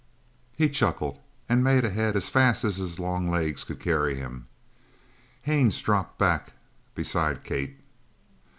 [0.55, 4.47] He chuckled and made ahead as fast as his long legs could carry him.
[5.43, 6.53] Haines dropped back
[6.95, 7.77] beside Kate.